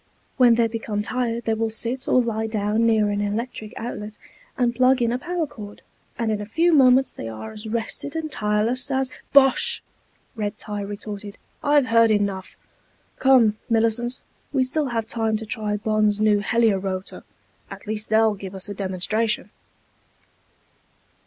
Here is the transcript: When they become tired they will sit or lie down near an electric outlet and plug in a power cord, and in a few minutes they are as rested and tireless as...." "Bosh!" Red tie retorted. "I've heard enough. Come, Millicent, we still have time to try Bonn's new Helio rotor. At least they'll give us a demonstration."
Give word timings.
When 0.37 0.55
they 0.55 0.67
become 0.67 1.03
tired 1.03 1.45
they 1.45 1.53
will 1.53 1.69
sit 1.69 2.07
or 2.07 2.19
lie 2.23 2.47
down 2.47 2.87
near 2.87 3.11
an 3.11 3.21
electric 3.21 3.71
outlet 3.77 4.17
and 4.57 4.73
plug 4.75 4.99
in 4.99 5.11
a 5.11 5.19
power 5.19 5.45
cord, 5.45 5.83
and 6.17 6.31
in 6.31 6.41
a 6.41 6.45
few 6.47 6.73
minutes 6.73 7.13
they 7.13 7.29
are 7.29 7.51
as 7.51 7.67
rested 7.69 8.15
and 8.15 8.31
tireless 8.31 8.89
as...." 8.89 9.11
"Bosh!" 9.31 9.83
Red 10.35 10.57
tie 10.57 10.81
retorted. 10.81 11.37
"I've 11.63 11.85
heard 11.85 12.09
enough. 12.09 12.57
Come, 13.19 13.59
Millicent, 13.69 14.23
we 14.51 14.63
still 14.63 14.87
have 14.87 15.05
time 15.05 15.37
to 15.37 15.45
try 15.45 15.77
Bonn's 15.77 16.19
new 16.19 16.39
Helio 16.39 16.79
rotor. 16.79 17.23
At 17.69 17.85
least 17.85 18.09
they'll 18.09 18.33
give 18.33 18.55
us 18.55 18.67
a 18.67 18.73
demonstration." 18.73 19.51